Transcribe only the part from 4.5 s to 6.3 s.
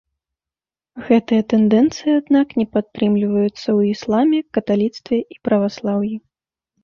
каталіцтве і праваслаўі.